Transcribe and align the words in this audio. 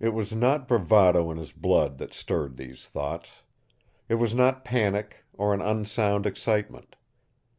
It 0.00 0.14
was 0.14 0.32
not 0.32 0.66
bravado 0.66 1.30
in 1.30 1.36
his 1.36 1.52
blood 1.52 1.98
that 1.98 2.14
stirred 2.14 2.56
these 2.56 2.88
thoughts. 2.88 3.42
It 4.08 4.14
was 4.14 4.32
not 4.32 4.64
panic 4.64 5.24
or 5.34 5.52
an 5.52 5.60
unsound 5.60 6.24
excitement. 6.24 6.96